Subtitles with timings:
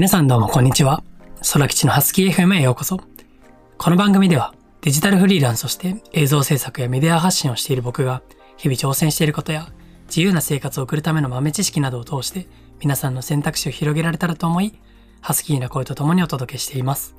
[0.00, 1.04] 皆さんどうもこんにちは。
[1.52, 3.02] 空吉のハスキー FM へようこそ。
[3.76, 8.22] この番組ではデジタルフリーランスとして映像制作やメディア発信をしている僕が
[8.56, 9.68] 日々挑戦していることや
[10.06, 12.48] 自由な生活を送るための豆知識などを通して
[12.80, 14.72] 皆さんの選択肢を広げられたらと思い、
[15.20, 17.14] ハスキーな声と共にお届けしています。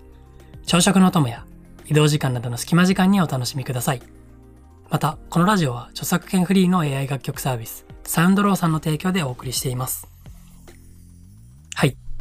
[0.65, 1.45] 朝食のお供や
[1.85, 4.01] 移動時間などの隙間時間にお楽しみください。
[4.89, 10.07] また、このラジオは著作権フリーの AI 楽曲サービス、サウンドローさんの提供でお送りしています。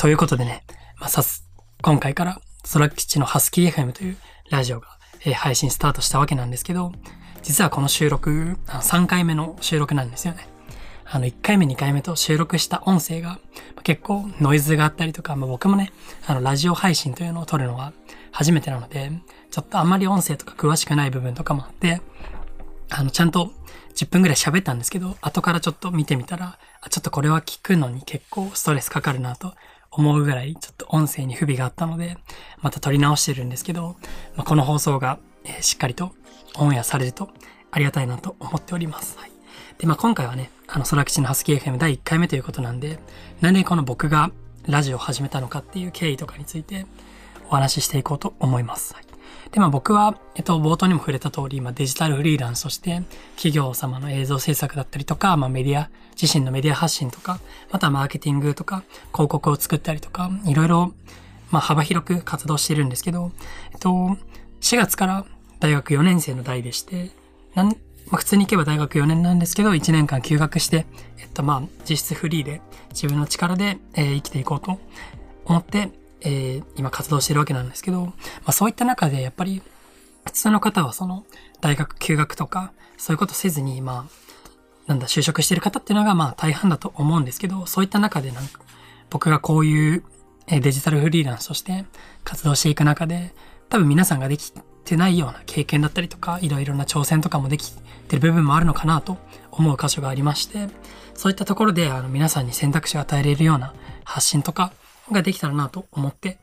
[0.01, 0.65] ということでね、
[0.99, 1.47] まあ、さす、
[1.83, 2.41] 今回から
[2.73, 4.17] 空吉のハスキー FM という
[4.49, 4.89] ラジオが、
[5.27, 6.93] えー、配信スタートしたわけなんですけど、
[7.43, 10.49] 実はこの収録、あの3回目の収録なんですよね。
[11.05, 13.41] あの、1回目、2回目と収録した音声が
[13.83, 15.93] 結構ノイズがあったりとか、まあ、僕もね、
[16.27, 17.93] あの、ラジオ配信というのを撮るのは
[18.33, 19.13] 初めてなので、
[19.51, 22.01] ちょっとあんまり音声とか詳しくない部分とかもあって、
[22.89, 23.53] あの、ちゃんと
[23.95, 29.53] 10分くらい喋ったんですけど、後からちょっと見てみたら、ちょっとこれは聞くのに結構ストレスかかるなと
[29.91, 32.17] 思うぐらいちょっと音声に不備があったので、
[32.61, 33.97] また撮り直してるんですけど、
[34.37, 36.13] まあ、この放送が、え、しっかりと
[36.57, 37.31] オンエアされると
[37.71, 39.19] ありがたいなと思っております。
[39.19, 39.31] はい、
[39.79, 42.99] で、まあ、今回はね、あの、空吉のハスキー FM 第1回目ということなんで、
[43.41, 44.31] なんでこの僕が
[44.67, 46.87] ラジオを始めたのかっていう経緯とかについて
[47.49, 48.95] お話ししていこうと思います。
[48.95, 49.10] はい
[49.53, 53.03] で、まあ僕は、えっと、冒頭にも触れた通り、まあデジタルフリーランスとして、
[53.37, 60.93] 企業様の映像制作だったりとか、まあメディア、自身のメディア発信とか、またマーケティングとか、広告を作ったりとか、いろいろ、
[61.51, 63.33] まあ幅広く活動してるんですけど、
[63.73, 64.17] えっと、
[64.61, 65.27] 4月から
[65.59, 67.11] 大学4年生の代でして、
[67.55, 67.73] なん、ま
[68.13, 70.87] あ普通に行けば大学4年なんですけど、1年間休学して、
[71.19, 74.79] えっとまあ実質フリーで自分の力で、えー、生きていこうと
[75.45, 75.91] 思って、
[76.23, 78.13] えー、今活動してるわけなんですけど、ま
[78.47, 79.63] あそういった中でやっぱり
[80.25, 81.25] 普通の方はその
[81.61, 84.11] 大学休学とかそういうことせずに、まあ、
[84.87, 88.61] なんだ、就職してる方っていうのがまあ大半だと思うんですけど、そういった中でなんか
[89.09, 90.05] 僕がこういう
[90.47, 91.85] デジタルフリーランスとして
[92.25, 93.33] 活動していく中で、
[93.69, 94.53] 多分皆さんができ
[94.85, 99.17] てないような経験だったりとか、いろいろな挑戦とかもできてる部分もあるのかなと
[99.53, 100.69] 思う箇所がありまして、
[101.15, 104.73] そういったところであの皆さんに選択肢を与えれるような発信とか、
[105.15, 106.39] ができたらなと思って、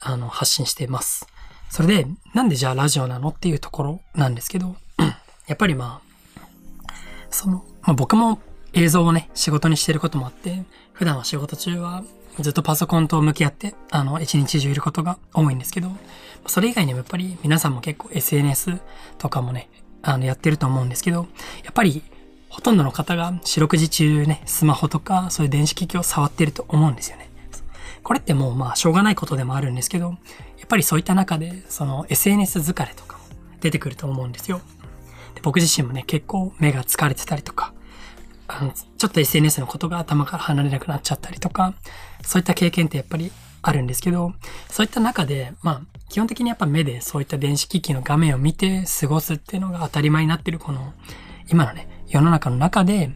[0.00, 1.26] あの、発信しています。
[1.70, 4.76] それで、なんでじゃあラジオなのっていうところなんですけど、
[5.46, 6.00] やっぱりま
[6.86, 6.92] あ、
[7.30, 8.40] その、まあ、僕も
[8.72, 12.04] 映像をね、仕事にしてることもあって、普段は仕事中は
[12.40, 15.90] ずっとパソコンと向き合って、あの、一日中いることが多いんですけど、
[16.46, 18.78] それ以外にもやっぱり皆さんも結構 SNS
[19.18, 19.68] とかもね、
[20.02, 21.26] あの、やってると思うんですけど、
[21.64, 22.02] やっぱり
[22.48, 27.28] ほとんどの方が四六時中ね、スマホとかそういう電子機器を触ってると思うんですよね。
[28.02, 30.16] これってもうまあしょうがないことでもあるんですけど、
[30.58, 33.18] やっぱりそういった中で、その SNS 疲れとか
[33.60, 34.60] 出てくると思うんですよ。
[35.34, 37.72] で僕自身もね、結構目が疲れてたりとか、
[38.46, 41.74] あのちょっと SNS のことが頭から離れなくなっちゃったりとか、
[42.22, 44.34] そういった経験ってやっぱりあるんですけど、
[44.68, 50.92] そういった中で、まあ、基本的にやっぱ目でそういった電子機器の画面を見て過ごすっていうのが当たり前になってるこの、
[51.50, 53.10] 今のね、世の中の中で、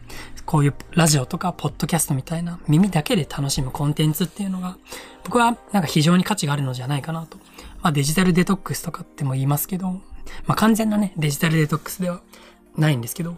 [0.49, 4.79] こういうラジオとかポッドキャストみたいな耳だけで楽しむコンテンツっていうのが、
[5.23, 7.37] 僕はなんか非常に価値があるのじゃないかなと。
[7.83, 9.91] まあデジタルデトックスとかっても言いますけど、
[10.47, 12.21] まあ完全なね、デジタルデトックスでは
[12.75, 13.37] ないんですけど、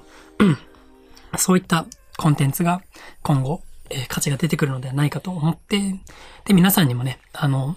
[1.35, 1.85] そういった
[2.17, 2.81] コンテンツが
[3.23, 5.99] 今後、えー、価値が出てくるのではないかと思って、
[6.45, 7.75] で、皆さんにもね、あの、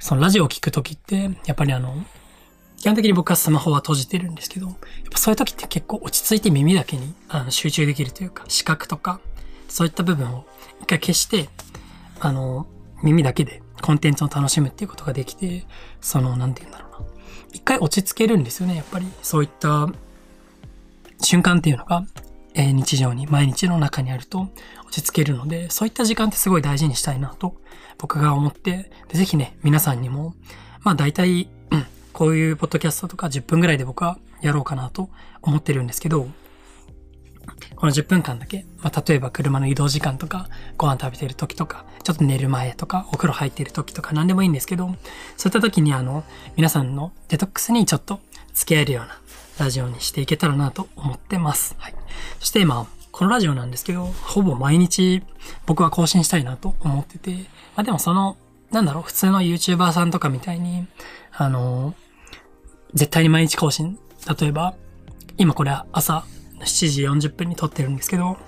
[0.00, 1.94] そのラジオを聞くときって、やっぱりあの、
[2.84, 4.76] 基本的に僕はスマホは閉じてるんですけど、やっ
[5.10, 9.20] ぱそういう時って結構落ち着いて耳だけにあの集中できるというか、視覚とか、
[9.70, 10.44] そういった部分を
[10.82, 11.48] 一回消して、
[12.20, 12.66] あの、
[13.02, 15.64] 耳だけでコンテンツを楽しむっていうことができて、
[16.02, 17.08] その、なんて言うんだろうな。
[17.54, 19.06] 一回落ち着けるんですよね、やっぱり。
[19.22, 19.88] そういった
[21.22, 22.04] 瞬間っていうのが、
[22.52, 24.50] え、日常に、毎日の中にあると
[24.86, 27.56] 落ち着けるので、そういった時間ってすごい大事にしたいなと
[27.96, 30.34] 僕が思って、でぜひね、皆さんにも、
[30.82, 35.10] まあ大体、うん、こういうポッドキャストとか10分ぐらいで僕はやろうかなと
[35.42, 36.28] 思ってるんですけど、
[37.76, 44.86] この10分間だけ、まあ、例えば車の移動時間とか、ご飯食べてる時とか、ちょっと寝る前とか、お風呂入ってる時とか何でもいいんですけど、
[45.36, 46.24] そういった時にあの、
[46.56, 48.20] 皆さんのデトックスにちょっと
[48.54, 49.18] 付き合えるような
[49.58, 51.74] ラジオにしていけたらなと思ってます。
[51.78, 51.94] はい。
[52.38, 55.22] そしてまあ、このラジオなんですけど、ほぼ毎日
[55.66, 57.32] 僕は更新したいなと思ってて、
[57.74, 58.36] まあでもその、
[58.70, 60.86] なんだろう、普通の YouTuber さんとかみたいに、
[61.32, 61.94] あの、
[62.94, 63.98] 絶対に毎日更新。
[64.40, 64.74] 例えば、
[65.36, 66.24] 今これは朝
[66.60, 68.38] 7時40分に撮ってるんですけど、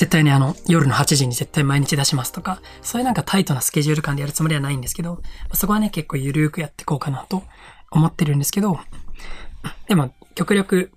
[0.00, 5.20] 絶対にあの、夜の8時に絶対毎日出しますとか、そういうなんかタイトなスケジュール感でやるつもりはないんですけど、
[5.52, 7.42] そこはね、結構ゆるーくやっていこうかなと
[7.90, 8.80] 思ってるんですけど、
[9.88, 10.90] でも、極力、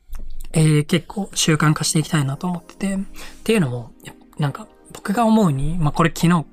[0.54, 3.00] えー、結構習慣化していきたいなと思ってて、っ
[3.44, 3.92] ていうのも、
[4.40, 6.46] なんか、僕が思うに、まあ、これ昨日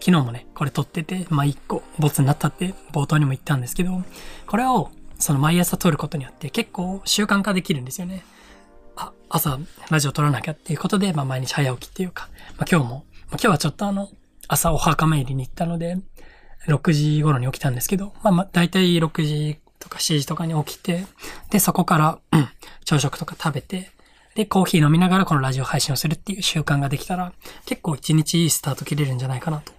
[0.00, 4.02] 昨日もね、これ撮ってて、まあ一個、ボツになったって冒頭にも言ったんですけど、
[4.46, 8.24] これを、その毎朝撮ることによって結構習慣化できるんですよね。
[8.94, 9.58] あ、朝、
[9.90, 14.08] ラジオ撮らなきゃっていうことで、まあ毎日早起きっていうか、まあ今日も、まあ今日はちょっとあの、
[14.46, 15.98] 朝お墓参りに行ったので、
[16.68, 21.04] 6時頃に起きたんですけど、まあまあ大体6時とか7時とかに起きて、
[21.50, 22.48] で、そこから、うん、
[22.84, 23.90] 朝食とか食べて、
[24.34, 27.32] で、コーヒー飲みながらこのラジオ配信をするっていう習慣ができたら、
[27.66, 29.72] 結構一日いいスタート切れるんじゃないかなと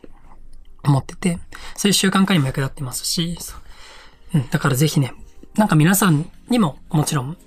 [0.83, 1.39] 思ってて、
[1.75, 3.37] そういう習慣化にも役立ってますし、
[4.33, 5.13] うん、だからぜひね、
[5.55, 7.37] なんか皆さんにももちろん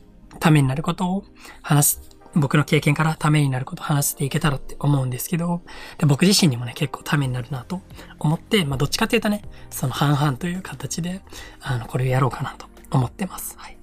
[0.40, 1.24] ためになることを
[1.62, 5.62] 話す、僕の経験からためになることを話していけたらって思うんですけど、
[5.98, 7.80] で僕自身にもね、結構ためになるなと
[8.18, 11.20] 思って、まあどっちかっていうとね、その半々という形で、
[11.60, 13.54] あの、これをやろうかなと思ってます。
[13.58, 13.76] はい。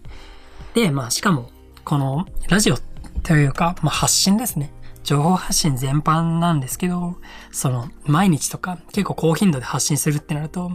[0.73, 1.49] で、まあしかも、
[1.85, 2.77] このラジオ
[3.23, 4.71] というか、まあ発信ですね。
[5.09, 7.17] 情報発信全般なんですけど、
[7.51, 10.69] その、毎日とか結構高頻度で発信するってなると、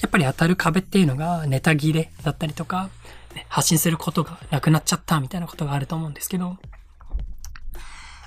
[0.00, 2.88] やっぱり当たる壁っていうのがネタ切れだったりとか、
[3.48, 6.56] 発信することがなくなっちゃったみたいなことがあると思うんですけど、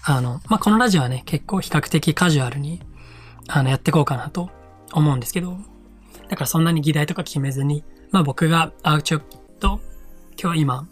[0.04, 2.82] あの、まあ、このラジオはね、結構比較的カジュアルに、
[3.48, 4.50] あの、やっていこうかなと
[4.92, 5.58] 思うんですけど、
[6.28, 9.24] だからそんなに議題とか決めずに、まあ、僕が、あ、ちょっ
[9.62, 9.80] と、
[10.38, 10.88] 今日今、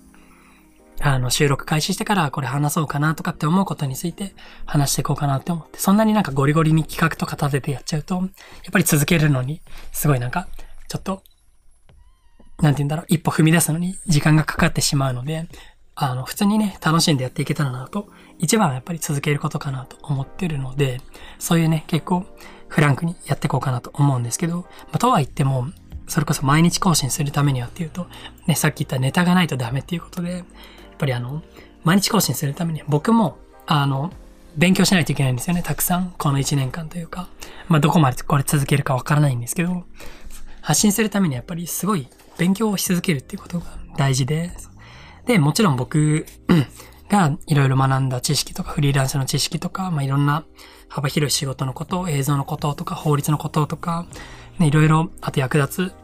[1.03, 4.33] あの、収録開始してからこれ話そうかなとかって思うことについて
[4.65, 8.27] 話していこうかなって思って、そんなになんかゴリゴリに企画とか立ててやっちゃうと、やっ
[8.71, 9.61] ぱり続けるのに、
[9.91, 10.47] すごいなんか、
[10.87, 11.23] ちょっと、
[12.61, 15.47] なんて言うんだろう、一歩踏み出すのに時間がかかってしまうので、
[15.95, 18.07] あの、普通にね、楽しんでやっていけたらなと、
[18.37, 21.01] 一番はやっぱり続けることかなと思ってるので、
[21.39, 22.25] そういうね、結構、
[22.67, 25.67] フランクにやっていこうかなと思うんですけど、まあ、とは言っても、
[26.07, 28.07] それこそ毎日更新するためにはっていうと、
[28.47, 30.43] ね、さっき言ったネタがないとダメっていうことで、
[31.01, 31.41] ぱりあの、
[31.83, 34.11] 毎日更新するために僕も、あの、
[34.55, 36.13] 勉強しないといけないんですよね、たくさん。
[36.17, 37.27] この1年間というか。
[37.67, 39.83] まあ、どこまでこれ続けるかわからないんですけど、
[40.61, 42.07] 発信するためにやっぱりすごい
[42.37, 43.65] 勉強をし続けるっていうことが
[43.97, 44.51] 大事で、
[45.25, 46.25] で、もちろん僕
[47.09, 50.45] がいろいろ学んだ知識とか、フリーランスの知識とか、まあ、いろんな
[50.89, 54.05] 幅広い仕事のこと、映像のこととか、法律のこととか、
[54.59, 56.00] ね、いろいろ、あと役立つ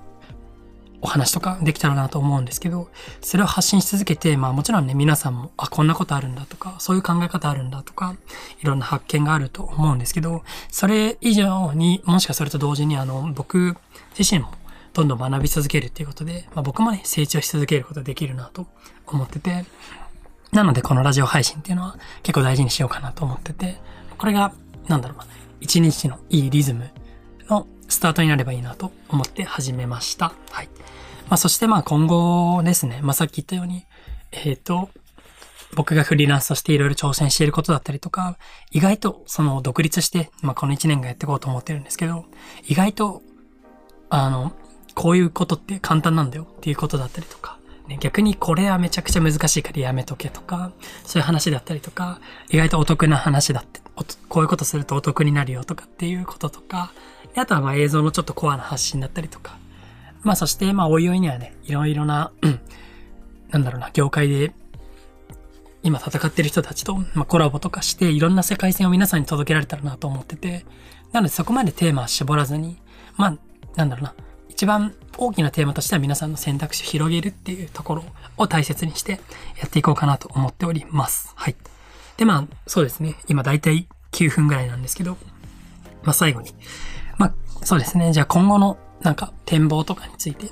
[1.02, 2.90] お話とかできたらなと思うんですけど、
[3.22, 8.16] それを発信し続けて、まあもちろんね、皆さんも、あ、こんなことあるんだとか、そういう考え方あるんだとか、
[8.62, 13.78] いろんな発見があると思うんですけど、それ以上に、もしかそれと同時に、あの、僕
[14.18, 14.52] 自身も
[14.94, 18.66] どんどん学び続けるっていうことで、まあ僕もね、成長し続けることできるなと
[19.06, 19.66] 思ってて、
[20.52, 23.78] なのでこのラジオ配信っていうのは結構大事にしようかなと思ってて、
[24.18, 24.54] これが、
[24.88, 25.26] なんだろうな、
[25.60, 26.90] 一日のいいリズム
[27.50, 30.34] のスタートになればいいなと思って始めました。
[30.52, 30.70] はい。
[31.30, 33.86] まあ、そしてまあ今後ですね、まあ、さっき言ったように、
[34.32, 34.90] えっ、ー、と、
[35.76, 38.38] 僕がフリーランスとしていろいろ挑戦していることだったりとか、
[38.72, 42.26] 意外とその独立して、まあ、この1年がやっていこうと思ってるんですけど、
[42.68, 43.22] 意外と、
[44.10, 44.54] あの、
[44.96, 50.72] こういうことって簡単なんだよっていうことだったりとか、ね、逆にこれはめちゃくちゃ難しいからやめとけとか、
[51.04, 52.20] そういう話だったりとか、
[52.50, 53.82] 意外とお得な話だって、
[54.30, 56.92] こういうことするとお得になるよとかっていうこととか、
[57.36, 59.58] あとはまあ映像のちょっとコアな発信だったりとか、
[60.28, 62.60] まあそして、まあおいおいにはね、いろいろな、うん、
[63.50, 64.52] なんだろうな、業界で
[65.84, 70.66] 今戦ってる人たちと、まあ、コラボとかして、いろんな世界線を皆さんに届けられたらなと思ってて、
[71.14, 72.78] なのでそこまでテーマは絞らずに、
[73.16, 73.38] まあ、
[73.78, 74.16] なんだろうな、
[74.50, 78.04] 一番大きなテーマとしては皆さんの選択肢を広げるっていうところ
[78.36, 79.14] を大切にして
[79.62, 81.32] やっていこうかなと思っております。
[81.36, 81.56] はい。
[82.18, 83.16] で、まあ、そうですね。
[83.30, 85.16] 今だいたい9分ぐらいなんですけど、
[86.04, 86.52] まあ最後に。
[87.18, 88.12] まあ、そうですね。
[88.12, 90.48] じゃあ今後のなんか展望とかについて、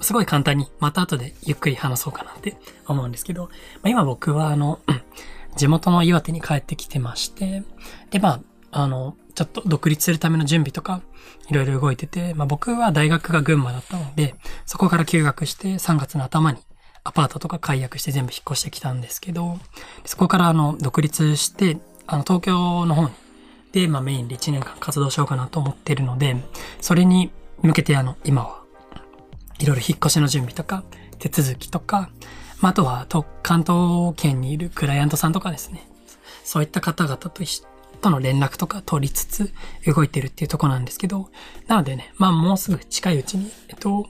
[0.00, 3.50] すごい簡単にまた後でゆっくり話そうかなって思うんですけど、ま
[3.84, 4.80] あ、今僕はあの、
[5.56, 7.62] 地元の岩手に帰ってきてまして、
[8.10, 8.40] で、ま
[8.70, 11.02] あ、あの、ちょっと独立するための準備とか、
[11.48, 14.34] いろいろ動いてて、まあ僕は大学が群馬だったので、
[14.66, 16.58] そこから休学して3月の頭に
[17.04, 19.58] アパートとか解約して全部引っ越してきたんですけど、
[20.04, 23.10] そこからあの、独立して、あの、東京の方に、
[23.72, 26.36] で、まあメインで1年間活動しようかなと思ってるので、
[26.80, 27.30] それに
[27.62, 28.62] 向けてあの、今は、
[29.58, 30.84] いろいろ引っ越しの準備とか、
[31.18, 32.10] 手続きとか、
[32.60, 33.06] まあ、あとは、
[33.42, 35.86] 関東圏にいるクライアントさんとかですね。
[36.44, 37.30] そういった方々と
[38.00, 39.52] との連絡とか取りつつ
[39.86, 41.30] 動いてるっていうとこなんですけど、
[41.66, 44.08] なのでね、まあもうすぐ近いうちに、えっと、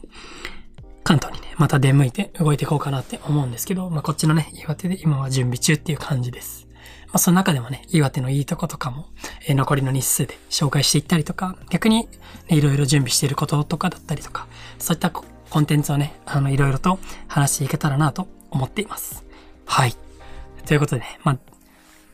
[1.02, 6.68] 関東にね、また出向いて動いていこうかなって思うんですけど、まあこっちのね、岩手で今は準備中っていう感じです。
[7.12, 9.06] まあ、その中でもね、岩手のいいとことかも、
[9.46, 12.08] えー、残りの日数で紹介していったりとか、逆に、
[12.48, 14.46] ね、いろいろ準備していることとかだったりとか、
[14.78, 15.24] そういったコ
[15.60, 19.24] ンテンツをね、あの、いろいろと話していけたらなと思っています。
[19.66, 19.94] はい。
[20.66, 21.38] ということで、ね、まあ、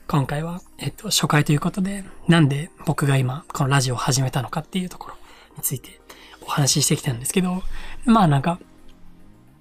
[0.09, 5.17] 今回は、えっと、初回ということで、なんで僕が今、このラジオを始めたのかっていうところ
[5.57, 6.01] について
[6.43, 7.63] お話ししてきたんですけど、
[8.05, 8.59] まあなんか、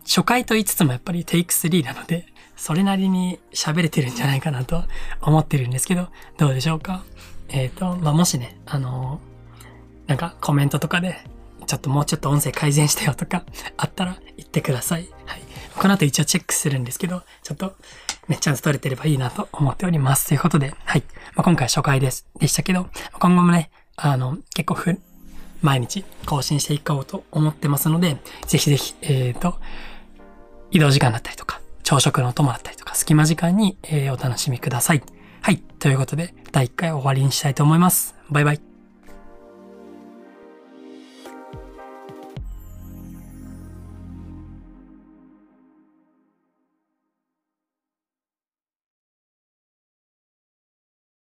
[0.05, 4.83] 初回と言いつつもやっぱりテイク3なので、それなりに喋れてるんじゃないかなと
[5.21, 6.07] 思ってるんですけど、
[6.37, 7.03] どうでしょうか？
[7.49, 9.19] えっ、と、まあ、もしね、あの
[10.07, 11.23] なんかコメントとかで、
[11.67, 13.43] ちょっともうちょっと音声改善したよとか
[13.77, 15.09] あったら言ってください。
[15.25, 15.41] はい。
[15.75, 17.75] この後一応チェックするんですけど、ちょっと
[18.27, 20.27] ね、ちゃんと撮れてればいいなと思っております。
[20.27, 21.03] ということで、はい。
[21.35, 22.25] まあ、今回初回です。
[22.39, 22.87] でしたけど、
[23.19, 24.99] 今後もね、あの、結構ふ、
[25.61, 29.59] 毎日更新していこうと思ってますので、ぜひぜひ、えっ、ー、と、
[30.71, 31.54] 移動時間だったりとか、
[31.85, 35.03] 朝食のお供だったりとか、隙間時間に、え、お楽しみください。
[35.41, 35.59] はい。
[35.79, 38.15] ということで、第1回終わりにしたいと思います。
[38.29, 38.74] バイバイ。